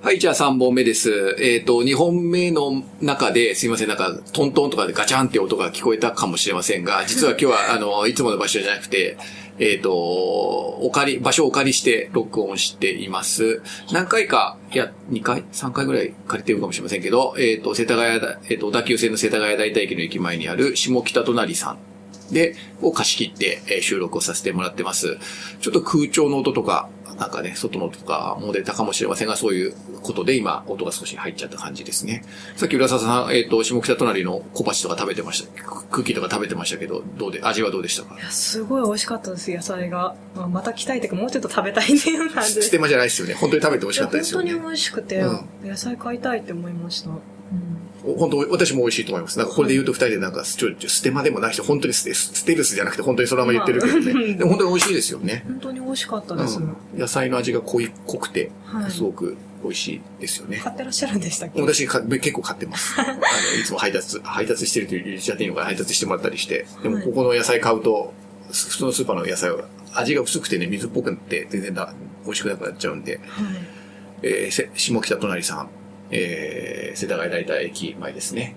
[0.00, 1.34] はい、じゃあ3本目です。
[1.40, 9.18] えっ、と、2本目の中で、すいません、なんか、トントンとかでガチャンって音が聞こえたかもしれませんが、実は今日は、 あの、いつもの場所じゃなくて、
[9.58, 13.60] えっ、と、お借り、場所をお借りして録音しています。
[13.90, 21.78] 何回か、いや、2回 ?3 回ぐらい借りてるかもしれませんけど、えっ、と、世田谷だ、えっ、と、小田急線の世田谷大田駅の駅前にある下北隣さん
[22.32, 25.18] で、を貸し切って、えー収録をさせてもらってます。
[25.60, 26.88] ちょっと空調の音とか、
[27.18, 32.24] なんかね、外のとかも出たかもしれませんが、そういうことで今、音が少し入っちゃった感じですね。
[32.56, 35.62] さっき浦沢さん、えっ、と、下北隣の小鉢とか食べてました。
[35.90, 40.14] クッキーとか食べてましたけど、どうで、味はどうでしたかいやすごい美味しかったです、野菜が。
[40.36, 42.62] まあ、また来たいっていうか、もうちょっと食べたいっていう感じで。
[42.62, 43.34] ステマじゃないですよね。
[43.34, 44.50] 本当に食べて美味しかったですよね。
[44.50, 47.10] 本当に美味しくて、う野菜買いたいって思いました。
[48.12, 49.38] うん本当、私も美味しいと思います。
[49.38, 54.12] なんかこれで言うと二人でなんか、ちょ、ちょステマでもない人、本当にステステルスじゃなくて本当にそのまま言ってるけどね。
[54.14, 55.44] まあでも本当に美味しいですよね。
[55.46, 56.58] 本当に美味しかったです。
[56.58, 60.60] うん野菜の味が濃い、濃くて、はいすごく美味しいですよね。
[60.62, 61.60] 買ってらっしゃるんでしたっけ？
[61.60, 62.94] 私か結構買ってます。
[63.00, 63.14] あの、
[63.60, 66.66] いつも配達、配達してるという言っちゃっていいのかな配達してもらったりして。
[66.82, 68.12] でもはいここの野菜買うと、
[68.50, 71.92] 普通のスーパーの野菜は味が薄くてね、水っぽくなって全然だ
[72.24, 73.46] 美味しくなくなっちゃうんで、はい。
[74.22, 75.68] えーせ下北隣さん、
[76.10, 78.54] えー、世田谷大田駅前ですね。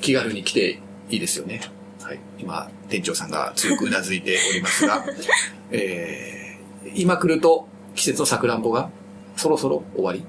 [0.00, 1.60] 気軽に来ていいですよね。
[2.02, 2.18] はい。
[2.38, 5.04] 今、店長さんが強くうなずいておりますが、
[5.70, 8.90] えー、今来ると季節のさくらんぼが
[9.36, 10.24] そろそろ終わり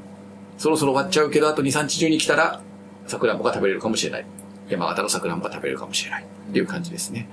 [0.58, 2.62] そろそろ終わっちゃうけど、あと2、3日中に来たら、
[3.08, 4.25] さくらんぼが食べれるかもしれない。
[4.70, 6.23] 山形のさくらんぼが食べれるかもしれない。
[6.23, 7.28] っていう感じですね。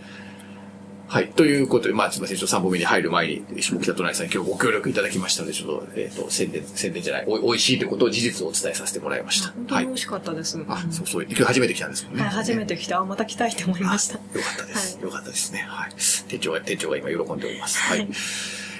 [1.11, 1.29] はい。
[1.31, 2.37] ということで、まあ、すみません。
[2.37, 9.49] ちょっと3本目に入る前に、下北隣さんに今日ご協力いただきましたので、ちょっと、えっ、と、宣伝、宣伝じゃない、おい、美味しいということを事実をお伝えさせてもらいました。
[9.49, 9.93] はい本当に美。
[9.93, 10.65] 味しかったです。
[10.69, 11.25] あ、そうそう。
[11.25, 12.23] 今日初めて来たんですもんね。
[12.23, 14.15] はい、初めて来て、あ、また来たいって思いました。
[14.15, 14.95] よかったです。
[14.99, 15.65] はいよかったですね。
[15.67, 15.91] はい。
[15.97, 17.81] 店長が、店長が今喜んでおります。
[17.81, 17.99] はい。
[17.99, 18.09] はい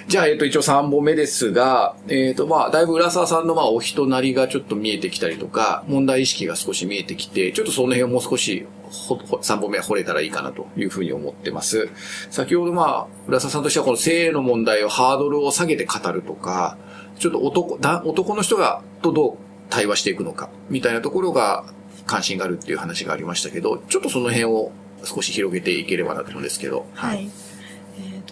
[0.07, 11.89] じゃあ、えっ、と、一応3本目ですが、えっ、と、まあ、だいぶ浦沢さんの、まあ、お人なりがちょっと見えてきたりとか、問題意識が少し見えてきて、ちょっとその辺をもう少し、ほ、ほ3本目は掘れたらいいかなというふうに思ってます。
[12.29, 16.77] 先ほど、まあ、浦沢さんとしてはこの性の問題をハードルを下げて語るとか、
[17.17, 19.37] ちょっと男、男の人が、とどう
[19.69, 21.65] 対話していくのか、みたいなところが
[22.05, 24.71] 関心があるっていう話がありましたけど、ちょっとその辺を
[25.03, 26.85] 少し広げていければなと思うんですけど。
[26.93, 27.17] はい。
[27.17, 27.29] はい、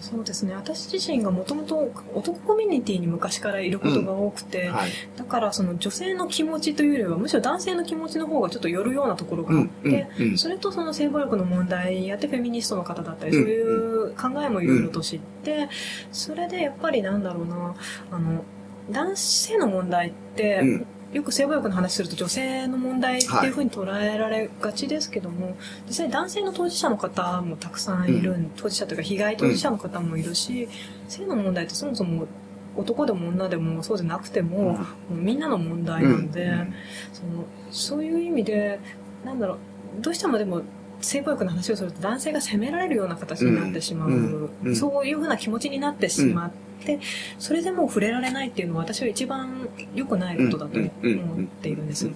[0.10, 0.56] そうですね。
[0.56, 4.92] 私自身がもともと男コミュニティに昔からいることが多くて、はい。
[5.16, 15.70] だからその女性の気持ちというよりは、むしろ男性の気持ちの方がちょっと寄るようなところがあって、うんうんうんそれとその性暴力の問題やってフェミニストの方だったり、うんそういう考えもいろいろと知って、
[16.12, 17.76] それでやっぱりなんだろうな、
[18.12, 18.44] あの、
[18.90, 30.68] 男性の問題って、うんよく性暴力の話すると女性の問題っていうふうに捉えられがちですけども、実際男性の当事者の方もたくさんいる、当事者というか被害当事者の方もいるし、
[31.08, 32.28] 性の問題ってそもそも
[32.76, 34.80] 男でも女でもそうじゃなくても、も
[35.12, 36.74] うみんなの問題なんで、うん
[37.14, 38.80] そのそういう意味で
[39.26, 39.58] なんだろう
[40.02, 40.62] どうしてもでも
[41.02, 44.50] 性暴力の話をすると男性が責められるような形になってしまう、うん。
[44.64, 44.76] うん。
[44.76, 46.52] そういうふうな気持ちになってしまっ
[46.86, 47.00] て、
[47.38, 52.08] それでもう触れられないっていうのは私は一番良くないことだと思っているんです。
[52.08, 52.16] うん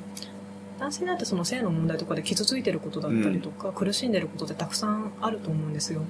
[0.80, 6.02] 男性だってその性の問題とかで傷ついてることだったりとか、苦しんでることってたくさんあると思うんですよ。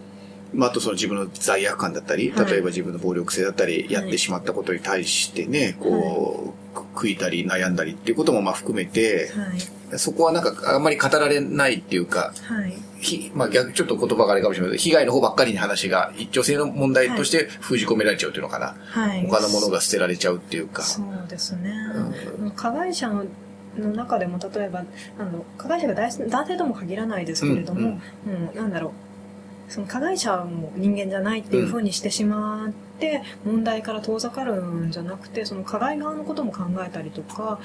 [0.53, 9.99] まあ、あとその自分の罪悪感だったり、はい例えば自分の暴力性だったり、いやってしまったことに対してね、こう、悔いたり悩んだりっていうこともまあ含めて、はい。
[9.99, 12.73] そこはなんかあんまり語られないっていうか、はい。
[13.03, 18.75] ひまあ逆、ちょっと言葉があれかもしれないけど、被害の方ばっかりに話が、女性の問題として封じ込められちゃうっていうのかな。
[18.85, 19.27] はい。
[19.27, 20.81] 他のものが捨てられちゃうっていうか。
[20.81, 21.73] そうですね、
[22.39, 23.25] う加害者の
[23.77, 24.85] 中でも例えば
[25.17, 27.99] あの加害者が男男性とも限らないですけれども、も
[28.53, 28.91] うなんだろう。
[29.69, 37.59] その加害者も人間じゃないっていうふうにしてしまって、問題から遠ざかるんじゃなくてその加害側のことも考えたりとか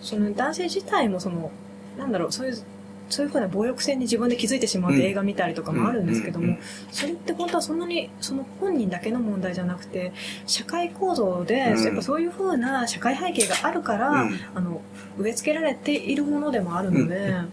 [0.00, 1.50] その男性自体もその
[1.98, 2.62] なんだろうそういう
[3.08, 5.02] そういうふうな暴力性に自分で気づいてしまってうん。
[5.02, 6.58] 映画見たりとかもあるんですけども、
[6.90, 10.12] それって本当はそんなにその本人だけの問題じゃなくて
[10.46, 11.84] 社会構造で、うん。
[11.84, 14.40] やっぱそういうふうな社会背景があるから、うん。
[14.54, 14.80] あの
[15.18, 17.52] 植え付けられているものでもあるので、うん。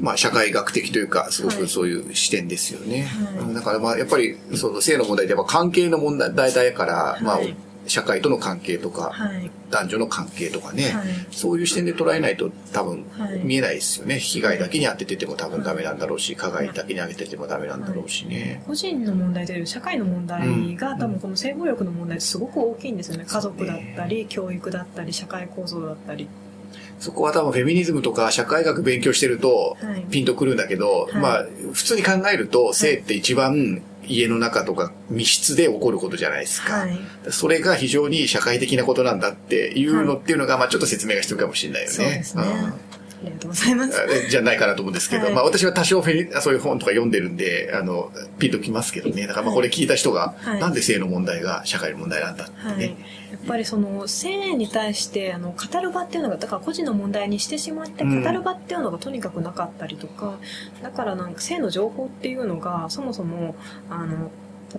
[0.00, 1.58] まあ、社会学的というか、すごはい。
[1.58, 3.02] くそういう視点ですよね。
[3.02, 3.34] はい。
[3.44, 7.54] うんだからまあ、やっぱり、その性の問題ってやっぱ関係の問題だから、まあはい、
[7.86, 9.50] 社会との関係とか、はい。
[9.70, 11.04] 男女の関係とかね、はい。
[11.30, 13.40] そういう視点で捉えないと多分はい。
[13.40, 14.18] 見えないですよね。
[14.18, 18.62] 被害だけに当ててても多分ダメなんだろうし、加害だけに当てててもダメなんだろうしね。
[18.66, 23.24] 個人の問題というより社会の問題が、多分この性暴力の問題ってすごく大きいんですよね。
[23.26, 26.28] 家族だったり教育だったり社会構造だったり。
[27.00, 30.02] そこは多分フェミニズムとか社会学勉強してるとはい。
[30.10, 31.16] ピンとくるんだけど、はい。
[31.16, 36.72] まあ普通に考えると性って一番家の中とか密室で起こることじゃないですか。
[36.72, 36.98] はい。
[37.30, 41.94] それが非常に社会的なことなんだっていうのっていうのが、まあちょっと説明が必要かもしれないよね。
[41.94, 42.42] そうですね。
[42.42, 42.91] うんあ
[43.24, 44.00] りがとうございます。
[44.10, 49.26] えじゃないかなと思うんですけど、はいまあ私は多少フェリそういう本とか読んでるんで、あの、ピンときますけどね。
[49.26, 52.72] だからまあこれ聞いた人が、はいなんで性の問題が社会の問題なんだってね。
[52.74, 60.38] はい、やっぱりその性に対してあの語る場っていうのがだから個人の問題にしてしまって語うんる場っていうのがとにかくなかったりとか、
[60.82, 63.54] だからなんか性の情報っていうのがそもそも
[63.90, 64.30] あの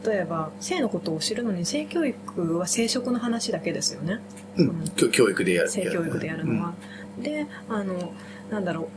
[0.03, 4.19] 例えば性のことを知るのに性教育は生殖の話だけですよね
[4.57, 4.89] うん。
[4.95, 5.69] 教教育でやる。
[5.69, 6.73] 性教育でやるのは。
[7.19, 8.13] であの
[8.49, 8.89] なんだろ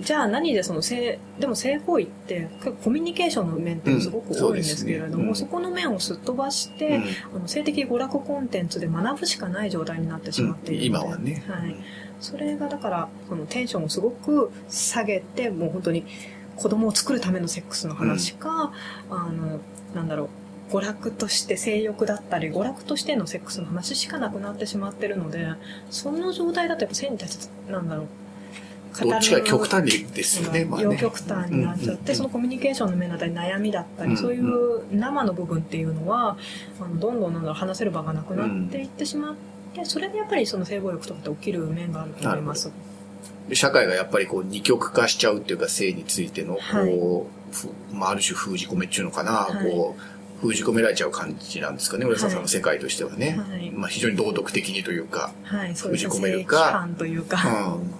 [0.00, 0.02] う。
[0.02, 2.48] じゃあ何でその性でも性行為って
[2.82, 4.34] コミュニケーションの面ってすごくうん。
[4.34, 5.34] そう多いんですけれども、うん。
[5.36, 7.02] そこの面をすっ飛ばして、うん。
[7.36, 11.44] あの性的娯楽コンテンツで学ぶしかない状態になってしまっているので、今はね。
[11.48, 11.76] はい、
[12.20, 16.04] それがだからそのテンションをすごく下げてもう本当に
[16.56, 18.72] 子供を作るためのセックスの話か、
[19.10, 19.60] あの
[19.94, 20.28] なんだろう
[20.72, 25.46] 娯楽として性欲だったり娯楽としてのセックスの話しかなくなってしまってるので
[25.90, 28.06] その状態だとやっぱ性に対してなんだろう
[29.02, 31.96] どっちか極端にですよね、まあ極端になっちゃって、うん。
[31.96, 32.08] うん。
[32.08, 34.16] うんそのコミュニケーションの面だったり悩みだったり、うん。
[34.16, 36.36] そういう生の部分っていうのは
[36.80, 39.34] あのどんどんなんだろう話せる場がなくなっていってしまっ
[39.74, 42.70] て、それでやっぱりその性暴力とかって起きる面があると思います。
[43.52, 46.90] 社会がやっぱりこう二極化しちゃうっていうか性についてのはい。
[46.90, 49.70] こう、ふまあ、ある種封じ込めっていうのかな、はい。
[49.70, 52.04] こう封じ込められちゃう感じなんですかね。
[52.04, 53.70] 浦沢さんの世界としてはね、はい。
[53.70, 56.10] まあ、非常に道徳的にというか、はい、そうですね。
[56.10, 57.38] 封じ込める性か規範というか、
[57.76, 57.90] うん、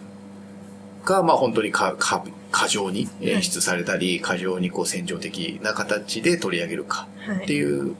[1.04, 7.44] がまあ本当にかか過剰に演出されたり、過剰にこう戦場的な形で取り上げるかはい。
[7.44, 7.94] っていう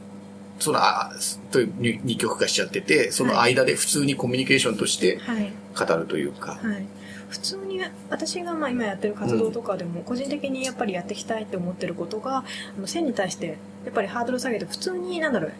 [0.60, 1.12] そのあ
[1.50, 6.86] という二二極化しちゃっててその間で普通にコミュニケーションとしてはい、語るというか、はい。
[7.28, 7.80] 普通に
[8.10, 12.44] 私がまあ今やってる活動とかでも個人的にやっぱりやっていきたいって思ってることがあ
[12.80, 15.52] の性に対してやっぱりハードル下げて普通になんだろう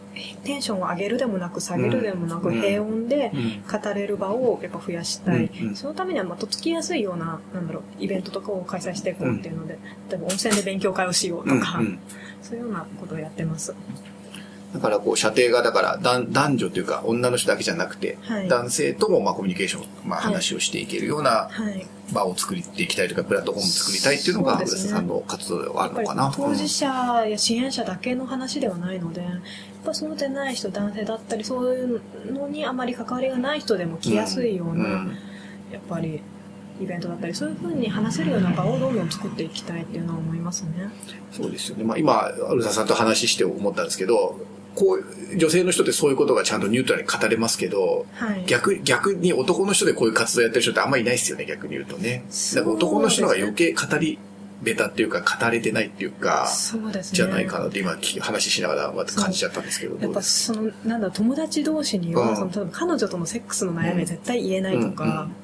[0.43, 2.61] テンションを上げるでもなく下げるでもなくうん。
[2.61, 3.63] 平穏でうん。
[3.81, 9.77] 語れる場をやっぱ増やしたい、そのためにはまあとっつきやすいようななんだろうイベントとかを開催していこうっていうので、
[10.09, 11.81] 例えば温泉で勉強会をしようとか、
[12.41, 13.75] そういうようなことをやってます。
[14.75, 26.31] だからこう射程がだから男男女というか女の人だけじゃなくて、はい男性ともまあコミュニケーション、まあ、はい話をしていけるようなはい場を作っていきたいとかプラットフォームを作りたいっていうのが浦そうですね瀬さんの活動ではあるのかな。
[26.35, 26.85] 当事者
[27.27, 29.31] や支援者だけの話ではないので、やっ
[29.83, 32.01] ぱそうでない人、男性だったり、そういう
[32.31, 35.17] のにあまり関わりがない人でも来やすいような、ん
[35.71, 36.21] やっぱり
[36.81, 40.89] イベントだったり、そういうふうに話せるような場をどんどん作っていきたいっていうのは思いますね。
[41.31, 41.83] そうですよね。
[41.83, 44.39] まあ今、浦沢さんと話して思ったんですけど、
[44.75, 48.43] こう、女性の人ってそういうことがちゃんとニュートラルに語れますけど、はい。
[48.45, 52.23] 逆、逆に男の人でこういう活動やってる人ってあんまりいないですよね、逆に言うとね。
[52.53, 54.19] だから男の人が余計語り
[54.61, 57.15] べたっていうか、語れてないっていうか、そうですね。
[57.15, 65.35] じゃないかなって今き話しながらまた感じちゃったんですけど、やっぱその、なんだ友達同士には、うんその、彼女とのセックスの悩みは絶対言えないとか、うんうん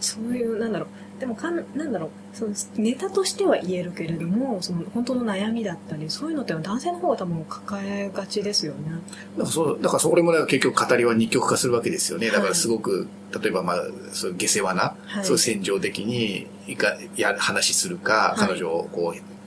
[0.00, 8.90] そういう、なんだろう、でもかん、なんだろう、そのネタとしては言えるけれども、その、本当の悩みだったり、そういうのって男性の方が多分抱えがちですよね。
[9.36, 12.30] だからそう、だからそれもね結局語りは二極化するわけですよね。
[12.30, 13.08] だからすごく、
[13.42, 13.76] 例えばまあ、
[14.12, 19.37] そういう下世話な、はいそういう戦場的にいかや話するか、はい彼女をこう、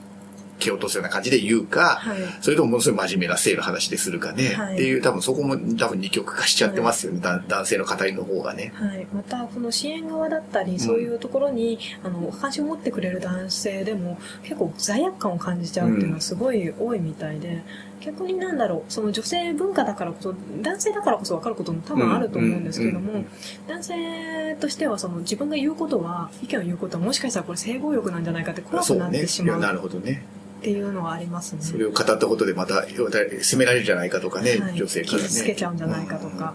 [0.58, 2.18] 蹴落とすような感じで言うか、はい。
[2.40, 4.74] それともものすごい真面目な性の話でするかね、はい。
[4.74, 8.72] っていう多分そこも多分二極化しちゃってますよね、だ男性の語りの方がね。
[8.74, 17.62] はい、またこの支援側だったりそういうところに、あの関心を持ってくれる男性でも結構罪悪感を感じちゃうっていうのはすごい多いみたいで、
[18.04, 23.26] 逆になんだろうその女性文化だからこそ男性だからこそ分かることも多分あると思うんですけども、うんうん
[23.68, 30.24] 男性としてはその自分が言うことは意見を言うことはもしかしたらこれ性暴力なんじゃないかって怖くなってしまうなるほどね。
[30.60, 31.62] っていうのはありますね。
[31.62, 35.22] それを語ったことでまた責められるんじゃないかとかね、はい女性からね。
[35.24, 36.54] 傷つけちゃうんじゃないかとか、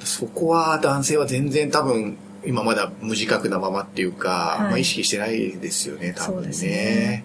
[0.00, 7.24] そこは男性は全然多分今まだ無自覚なままっていうか、はいまあ意識してないですよね、多分ね。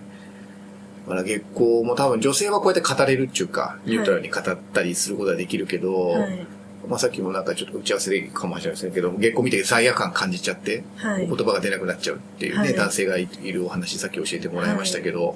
[1.05, 6.47] だから月光も多分女性はこうやって語れるっていうか、ニュートラルに語ったりすることができるけど、はい。
[6.87, 11.27] まあさっきもなんかちょっと打ち合わせでかもしれませんけど、月光見て罪悪感感じちゃって、はい。
[11.27, 12.73] 言葉が出なくなっちゃうっていうね、はい。
[12.73, 15.35] 男性がいるお話さっき教えてもらいましたけど、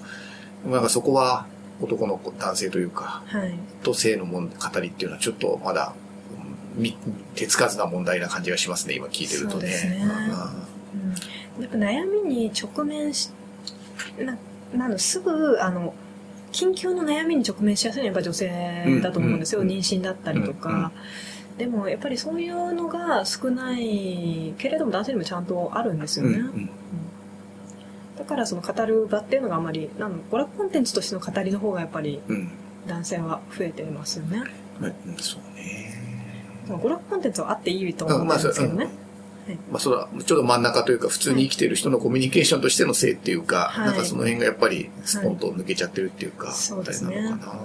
[0.65, 1.45] なんかそこは
[1.81, 3.53] 男の子男性というか、はい。
[3.83, 5.93] と性のもん語りっていうのはちょっとまだ、
[7.35, 9.67] 手つかずな問題な感じがしますね、今聞いてるとね。
[9.67, 10.05] ね。
[11.57, 11.63] うん。
[11.63, 13.29] やっぱ悩みに直面し
[14.19, 14.37] な
[14.75, 15.93] なんだすぐあの
[16.51, 20.91] 緊急の悩みに直面しやすいのはやっぱ女性だと思うんですよ、妊娠だったりとか、
[21.57, 26.39] でもやっぱりそういうのが少ないけれども男性にもちゃんとあるんですよね、
[28.17, 32.51] だからその語る場っていうのがあまりなん娯楽コンテンツとしての語りの方がやっぱりうん。
[32.87, 34.43] 男性は増えてますよね。
[34.81, 35.91] うんそうね。
[36.67, 38.93] 娯楽コンテンツはあっていいと思ってるんですけどね、まあ、
[39.77, 47.55] それはちょっと真ん中というか、普通に生きてる人のコミュニケーションとしての性っていうか、はいなんかその辺がやっぱりスポンと抜けちゃってるっていうか、そうですねあれなのかな。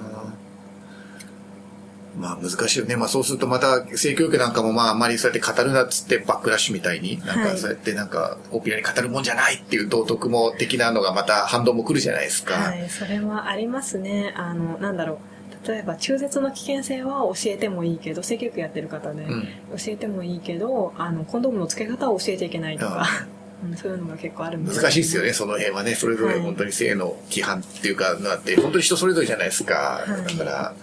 [2.18, 2.96] まあ難しいよね。
[2.96, 12.54] まあそうするとまた性教育なんかもまああんまりそうやって語るなっつってバックラッシュみたいに、なんはいかそうやってなんかオピラに語るもんじゃないっていう道徳も的なのがまた反動も来るじゃないですか。
[12.54, 14.34] はい、それはありますね。
[14.36, 15.18] あの、なんだろう。
[15.66, 19.42] 例えば、中絶の危険性は教えてもいいけど、性教育やってる方で、うん。
[19.42, 19.48] 教
[19.88, 23.06] えてもいいけど、あの、コンドームの付け方を教えちゃいけないとか、
[23.62, 25.94] うん、そういうのが結構あるん難しいですよね、その辺はね。
[25.94, 30.02] それぞれ本当に性の規範っていうか、なって、本当に人それぞれじゃないですか。
[30.06, 30.74] はいだから、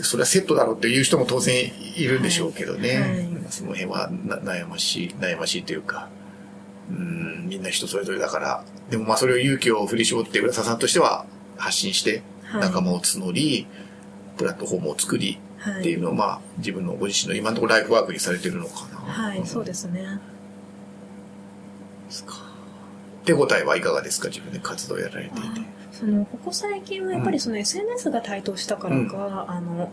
[0.00, 3.00] それはセットだろうっていう人も当然いるんでしょうけどね。
[3.00, 6.08] はいはいその辺はな悩ましい、悩ましいというか、
[6.90, 8.64] うん、みんな人それぞれだから。
[8.90, 13.66] でもまあそれを勇気を振り絞って浦沢さんとしては発信して、はい仲間を募り、
[14.36, 15.80] プラットフォームを作り、はい。
[15.80, 18.98] っていうのをまあ自分のご自身の今のところライフワークにされてるのかな。
[18.98, 20.20] はい、そうでですね。
[22.10, 22.34] すか。
[23.24, 24.28] 手応えはいかがですか？
[24.28, 25.60] 自分で活動やられていて。
[25.92, 29.92] そのここ最近はやっぱりその SNS が台頭したからか、あの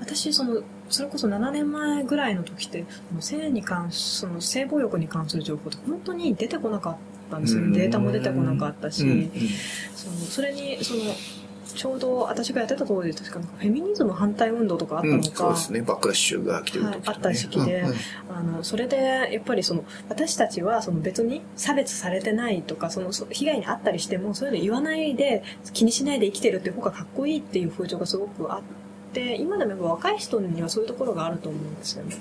[0.00, 6.96] 私そのそれこそ7年前ぐらいの時ってその性に関すその性暴力に関する情報って本当に出てこなかっ
[7.30, 7.62] たんですよ。
[7.62, 7.72] うん。
[7.72, 9.10] データも出てこなかったし、うん。
[9.10, 9.30] うん。
[9.94, 11.00] そのそれにその
[11.74, 15.82] ちょうど私がやってた当時確かフェミニズム反対運動とかあったうん、のか、そうですね。
[15.82, 17.94] バックラッシュが来てる時と、ねはいあった時期でうんうん
[18.36, 18.96] あのそれで
[19.32, 28.62] やっぱりその私たちはその別に差別されてないとかそのそ被害に遭ったりしてもそういうの言わないで気にしないで生きてるっていう方がかっこいいっていう風潮がすごくあっ
[29.12, 32.16] て今でもやっぱ若い人にはそういうところがあると思うんですよね。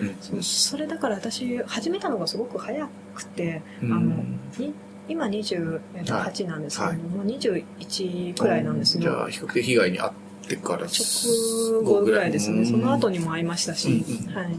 [0.00, 4.24] うんそそれだから私始めたのがすごく早くて、うんあの
[4.58, 4.72] に
[5.08, 9.02] 今28なんですけども、もう21くらいなんですよ。
[9.02, 10.12] じゃあ、比較的被害に遭っ
[10.46, 12.64] てから直後ぐらいですね。
[12.64, 13.18] その後に。
[13.18, 14.56] にも会いましたし、うんうんはい。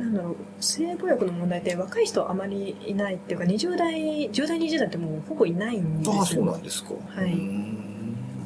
[0.00, 6.18] なんだろう、性暴力の問題って若い人あまりいないっていうか、20代、10代、20代ってもうほぼいないんですよ。
[6.18, 6.94] ああ、そうなんですか。
[7.08, 7.78] はいうん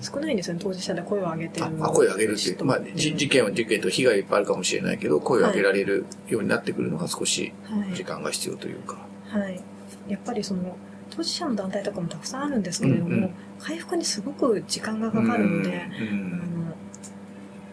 [0.02, 2.54] 少ないんですよね、当事者で声を上げてるあ、あ声を上げるっていう。
[2.57, 8.99] 人まあ、じ事件は事件と被害いっぱいあるかもしれないけど、声を上げられるようになってくるのが少しはい時間が必要というか。
[9.28, 9.61] はい。
[10.09, 10.76] やっぱりその、
[11.11, 13.30] 当事者の団体とかもたくさんあるんですけれども、うんうん。
[13.59, 15.68] 回復にすごく時間がかかるので、
[16.00, 16.62] うんあの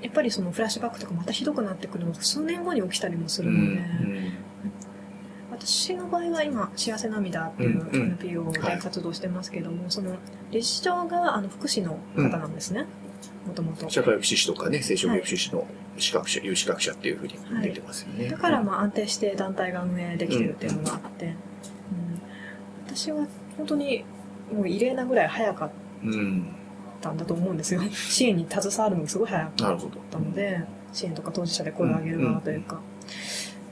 [0.01, 4.31] やっぱりそのフラッシュバックとかまたひどくなってくるのが数年後に起きたりもすうんるので、うん
[5.51, 8.01] 私の場合は今「幸せ涙」っていううんうん。
[8.21, 10.15] NPO で活動してますけども、その
[10.51, 12.85] 理事長があの福祉の方なんですね。
[13.45, 15.67] もともと社会福祉士とかね、生殖福祉士の
[15.97, 18.29] 資格者、有資格者っていうふうに出てますよね。
[18.29, 21.35] だからまあ安定して団体が運営できてるっていうのがあって、うん
[22.99, 23.25] 私は
[23.57, 24.03] 本当に
[24.53, 25.69] もう異例なぐらい早かっ
[26.03, 26.55] うん。
[27.01, 29.53] たんだと思うんですよ 支援に携わるのがすごい早かっ。
[30.11, 32.81] たので支援とか当事者で声を上げる側というか、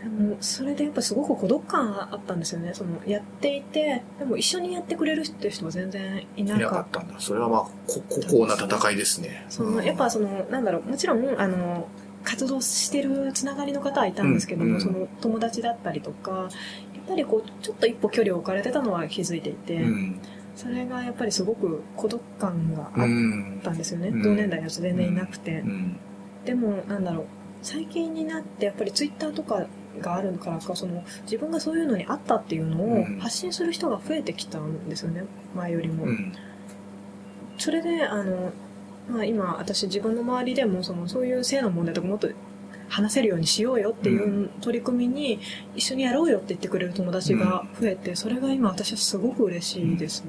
[0.02, 7.16] でもそれでやっぱすごく孤独感あったんですよねそのやっていてでも一緒にやってくれるっていう人は全然いないかっなかったんだ。
[7.20, 7.70] それはまあ、こ、
[8.08, 9.46] ここな戦いですね。
[9.50, 11.88] そのやっぱそのなんだろうもちろんあの
[12.24, 16.50] 活動してるつながりの方はいたんですけども、うんその友達だったりとか
[17.08, 20.20] ぱりこうちょっと一歩距離を置かれてたのは気づいていて、うん。
[20.56, 23.62] それがやっぱりすごく孤独感がうあっん。
[23.64, 25.98] たんですよね、うん同年代の人全然いなくて、うん。
[26.46, 27.26] でもなんだろう
[27.62, 29.68] 最近になってやっぱりツイッターとか
[30.00, 35.24] があるからかその自分がそういうのにあったっていうのをうん発信する人が増えてきたんですよね
[35.56, 36.34] 前よりも、うん。
[37.58, 38.52] それであの、
[39.10, 42.30] まあ、今私自分の周りでもそのそういう性の問題とかもっと
[42.90, 45.40] 話せるようにしようよっていう取り組みに
[45.76, 50.24] 一緒にやろうよって言ってくれる友達が増えてそれが今私はすごく嬉しいです、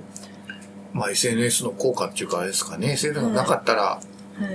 [0.92, 2.92] まあ SNS の効果っていうかあれですかね。
[2.92, 4.00] SNS がなかったら、は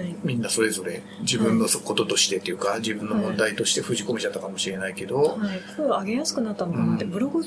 [0.01, 0.15] い。
[0.24, 7.12] みんなそれぞれ自分のこととしてっていうか、自分の問題として封じ込めちゃったかもしれないけど、はい、声を上げやすくなったのかなって、うん。
[7.12, 7.45] ブログ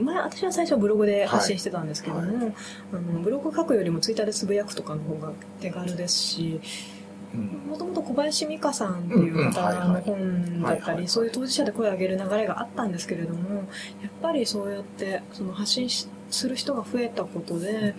[0.00, 2.54] 前私は最初ブログで発信してたんですけども、はい。
[2.92, 6.97] あのブログ書くよりもツイッターでつぶやくとかの方が手軽ですしうん
[7.36, 13.56] もともと小林美香さんっていう方の本だったりそういう当事者で声を上げる流れがあったんですけれども
[14.02, 17.94] やっぱりそうやってその発信しする人が増えたことで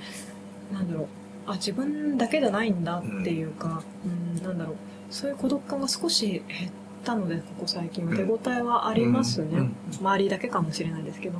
[0.71, 1.07] なんだろう
[1.45, 4.75] あ自分だけじゃないんだっていうか、うん、なんだろう
[5.09, 6.71] そういう孤独感が少し減っ
[7.03, 8.15] たのでここ最近は。
[8.15, 11.39] 手応えはありますね、周りだけかもしれないですけど、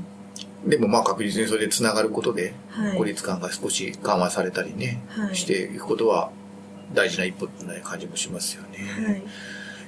[0.66, 2.98] でもまあ確実にそれで繋がることで、はい。
[2.98, 5.36] 孤立感が少し緩和されたりね、はい。
[5.36, 6.32] していくことは
[6.94, 9.06] 大事な一歩な感じもしますよね。
[9.06, 9.24] はい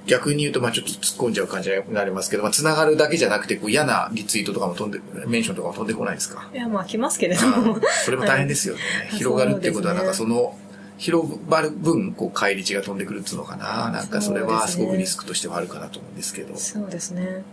[0.08, 6.50] 逆に言うと、まあちょっと突っ込んじゃう感じになりますけど、まあ繋がるだけじゃなくて、こう嫌なリツイートとかも飛んで、メンションとかも飛んでこないですか？
[6.52, 7.80] いや、まあ来ますけれども。
[8.04, 8.82] それも大変ですよね。
[9.12, 10.58] はい広がるっていうことは、なんかその、
[10.98, 13.92] 広がる分、こう、返り血が飛んでくるっていうのかな。
[13.92, 16.56] なんかそれはすごくリスクとしてはあるかなと思うんですけど。
[16.58, 17.44] そうですね。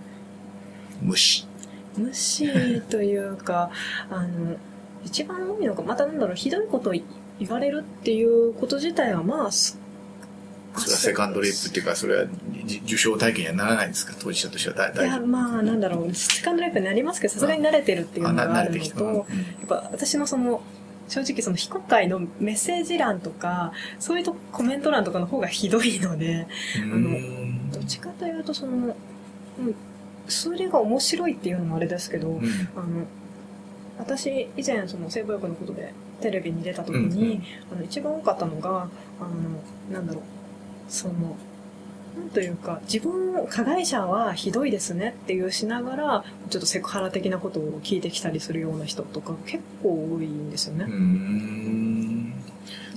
[1.03, 1.47] 無視。
[1.99, 3.71] 無視というか、
[4.11, 4.57] あの、
[5.05, 6.95] 一番多いのが、またなんだろう、ひどいことを
[7.39, 9.79] 言われるっていうこと自体は、まあ、す
[10.77, 12.27] それはセカンドレイプっていうか、それは
[12.65, 14.15] じ受賞体験にはならないんですか？
[14.19, 18.85] 当事者としては大いや、まあ、なんだろう、セカンドレイプになりますけど、さすがに慣れてるっていうのがあるの。
[18.87, 19.15] と、うん。
[19.17, 19.25] やっ
[19.67, 20.63] ぱ私のその、
[21.09, 27.71] 正直その非公開のメッセージ欄とか、そういうとコメント欄とかの方がひどいので、うん。
[27.73, 28.95] どっちかというとその、うん、
[30.29, 32.45] それが面白いっていうのもあれですけど、うん。
[32.77, 33.07] あの、
[33.99, 38.89] 私以前その性暴力のことでテレビに出た時に、うんうんあの一番多かったのが、
[39.21, 40.23] あの、なんだろう、
[40.89, 41.37] その、
[42.17, 50.87] なんというか、自分、加害者はひどいですねっていうしながら、ちょっとセクハラ的なことを聞いてきたりするような人とか結構多いんですよね。
[50.89, 52.35] うん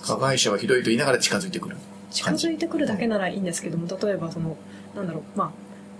[0.02, 1.78] 加害者はひどいと言いながら近づいてくる。
[2.10, 4.58] 近づいてくるだけならいいんですけども、例えばその、
[4.96, 5.52] なんだろう、まあ、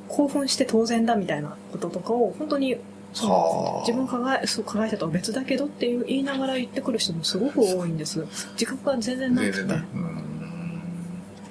[0.10, 2.78] 興奮して当然だみたいなこととかを、本当に、
[3.14, 8.26] そのはあ自分加害そう加害者とは別だけどっていう言いながら言ってくる人もすごく多いんです。
[8.54, 9.76] 自覚が全然なくて。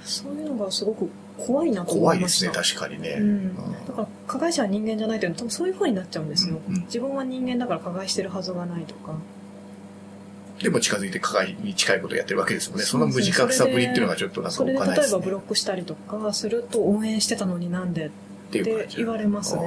[0.03, 2.51] そういうのがすごく怖いなと思いました。
[2.51, 3.17] 怖いですね、確かにね。
[3.21, 3.57] うん。
[3.87, 6.83] だから加害者は人間じゃないというのは多分そういう風になっちゃうんですよ、うんうん。
[6.83, 9.15] 自分は人間だから加害してるはずがないとか。
[10.61, 12.85] でも近づいて加害に近いことをやってるわけですもんね。
[12.85, 15.13] その無自覚さぶりっていうのがちょっとなんかそれでおかないですね。
[15.13, 18.11] 例えばブロックしたりとかすると応援してたのになんでっ
[18.51, 19.63] て言われますね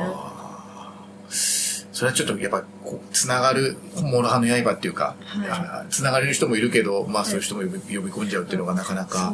[1.94, 5.92] それはちょっとやっぱこう、つながる、諸刃の刃っていうか、はい。
[5.92, 7.80] つながれる人もいるけど、まあそういう人も呼び
[8.12, 9.34] 込んじゃうっていうのがなかなか、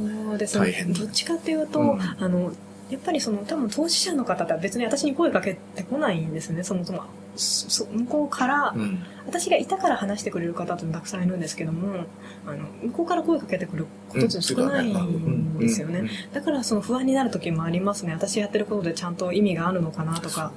[0.54, 1.00] 大変ね。
[1.00, 2.02] どっちかっていうと、うん。
[2.02, 2.52] あの
[2.90, 6.64] やっぱりその多分当事者の方って別に私に声かけてこないんですね。
[6.64, 7.04] そもそも。
[7.36, 9.04] そそ向こうから、うん。
[9.30, 12.06] 私がいたから話してくれる方ってたくさんいるんですけども
[12.48, 18.14] あの向こうから声かけてくることって少ないんですよね、だからその不安になる時もありますね。
[18.14, 20.52] 私やってることでちゃんと意味があるのかなとか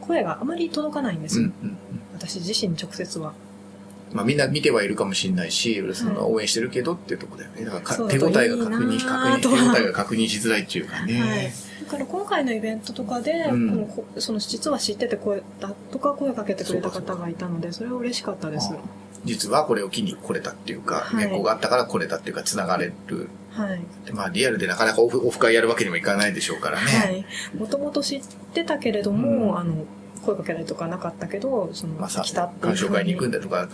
[0.00, 1.40] 声があまり届かないんです。
[1.40, 1.78] よ、うんうんうん。
[2.14, 3.32] 私自身直接は。
[4.12, 7.64] まあみんな見てはいるかもしれないし、そのはい応援してるけどっていうところだよね。
[7.64, 11.20] だから手応えが確認、いいな確認、手応えが確認しづらいっていうかね。
[11.20, 11.52] はい、
[11.84, 13.88] だから今回のイベントとかで、うん。
[14.18, 18.72] その実は知ってて声だとか声かけてくれた方がいたのでそれは嬉しかったです。
[19.24, 21.24] 実はこれを機に来れたっていうか、はい。
[21.26, 23.28] 原稿があったから来れたっていうか、繋がれる。
[23.50, 26.86] はい、でまあリアルでなかなかオフオフ会やるわけにもいかないでしょうからね。
[26.86, 27.24] はい、
[27.56, 28.22] もともと知っ
[28.54, 29.58] てたけれども、うん。
[29.58, 29.84] あの
[30.24, 33.66] 声かけたりとかなかったけどその、まあさ来たっていう鑑賞会に行くんだだとか、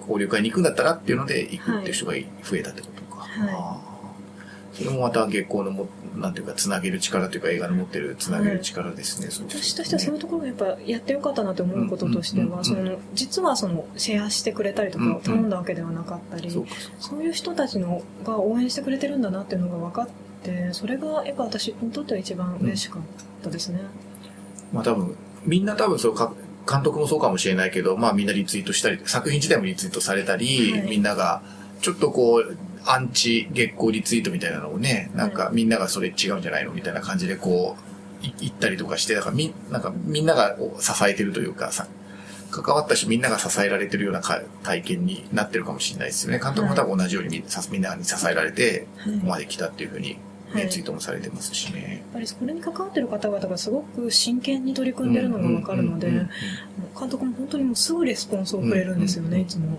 [0.00, 3.22] 交流会に行くんだったらっていうので行くっていう人が増えたってことか。
[3.22, 3.54] はい。
[3.54, 3.93] あー
[4.74, 9.30] それもまた月光のも、なんていうか、つなげる力というか、映画の持ってるつなげる力ですね。
[9.30, 16.74] そうですね私としてはそういうところがやっぱやってよかったなと思うこととしてうんうんうんうんはその実はそのシェアしてくれたりとかうんうん頼んだわけではなかったり、そうか。
[16.98, 20.08] そういう人たちのが応援してくれてるんだなっていうのが分かっ
[20.42, 23.02] てそれがやっぱ私にとっては一番嬉しかっ
[23.42, 23.80] たですね。
[24.72, 26.32] まあ多分、みんな多分そうか、
[26.68, 31.42] 監督もそうかもしれないけど、まあみんなリツイートしたり、作品自体もリツイートされたり、はいみんなが、
[31.80, 32.56] ちょっとこう、
[32.86, 36.72] アンチ月光リツイートみたいなのをね、なんかみんながそれ違うんじゃないの？
[36.72, 37.76] みたいな感じでこ
[38.22, 41.86] う、い言ったりとかして、だからみ、なんかみんなが支えてるというかさ、
[42.50, 46.38] 関わった人みんなが支えられてるようなか体験になってるかもしれないですよね。
[46.38, 50.18] 監督も多分同じようにみんなに支えられて、はいここまで来たっていうふうに、
[50.52, 52.04] はいね、ツイートもされてますしね。
[52.04, 56.10] やっぱりこれに関わってる方々がすごく真剣に取り組んでるのが分かるので、
[56.98, 59.78] 監督も本当にもうすぐレスポンスをくれるんですよね、うんいつも。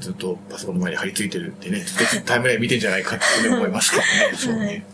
[0.00, 1.84] ずっとパソコンの前に張り付いてるってね、
[2.24, 4.36] タイムライン見てんじゃないかって思いますからね。
[4.36, 4.84] そうね。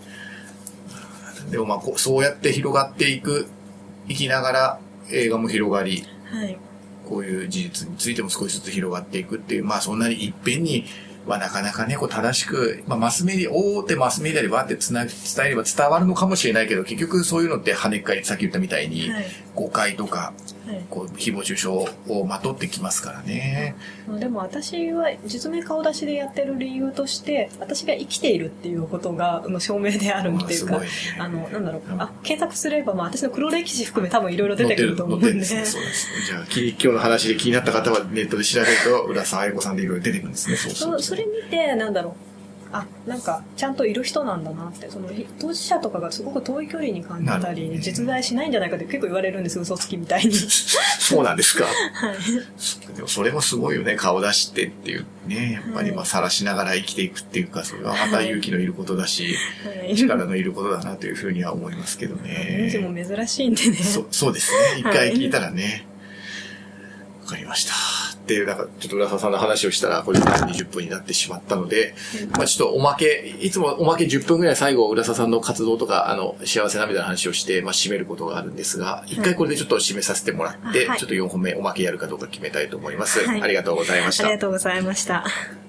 [1.51, 3.47] でもまあこう、そうやって広がっていく、
[4.09, 6.59] いきながら映画も広がり、はい。
[7.09, 10.85] こういう事実についても少しずつ広がっていくっていう、まあそんなにいっぺんに
[11.27, 15.15] はなかなかね、こう正しく、まあマスメディア、大手マスメディアでバーってつな伝
[15.47, 19.27] えれば伝わるのかもしれないけど、結局そういうのって跳ねっ返り、さっき言ったみたいに、はい。
[19.55, 20.56] 誤解とか、はい
[20.91, 23.77] こう、誹謗中傷をまとってきますからね。
[24.07, 30.81] まあでも私は実名顔出しでやってる理由として、私が生きているっていうことがの証明であるっていうか。
[31.19, 35.35] あの、なんだろうう、んあ、検索すれば、まあ私の黒歴史含め多分いろいろ出てくると思うんで。
[35.35, 35.45] ね。
[35.45, 36.09] そうです。
[36.27, 40.57] じゃあ、き今日の話で気になった方はネットで調べると、浦沢愛子さんでいろいろ出てくるんですね。
[40.57, 42.17] そうそうそれ見て、なんだろ
[42.73, 50.33] あなんかちゃんといる人なんだなってその当事者とかがすごく遠い距離に感じたり、ね、実在しないんじゃないかって結構言われるんです嘘つきみたいに。
[50.35, 51.65] そうなんですか。
[51.65, 51.71] は
[52.13, 52.97] い。
[52.97, 55.53] でもそれもすごいよね顔出してっていうね。
[55.53, 59.95] やっぱりまあ晒しながら生きていくっていうかそれはまた勇気のいることだし、はい。
[59.95, 63.77] 力のいることだなというふうには思いますけど名字ねも珍しいんでね。
[63.77, 64.81] そそうですね。
[64.81, 65.87] 一回聞いたらね。
[67.23, 67.73] わ、かりました。
[67.73, 68.06] で、
[68.47, 71.95] なんか、ちょっと浦沢さんの話をしたら、これ20分になってしまったので、
[72.37, 80.99] まあちょっとおまけ、いつもおまけ10分ぐらい最後、浦沢さんの活動とか、あの、幸せ涙の話をして、まあ締めることがあるんですが、一回これでちょっと締めさせてもらって、はい。
[80.99, 83.21] ちょっと4本目おまけやるかどうか決めたいと思います。
[83.27, 83.43] はい。
[83.43, 84.25] ありがとうございました。
[84.25, 84.41] ありが。
[84.41, 85.66] とうございました